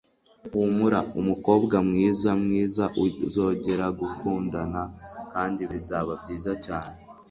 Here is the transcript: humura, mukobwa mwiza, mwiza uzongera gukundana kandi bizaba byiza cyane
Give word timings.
humura, 0.53 0.99
mukobwa 1.27 1.75
mwiza, 1.87 2.29
mwiza 2.43 2.85
uzongera 3.25 3.85
gukundana 3.99 4.81
kandi 5.33 5.61
bizaba 5.71 6.11
byiza 6.21 6.51
cyane 6.65 6.95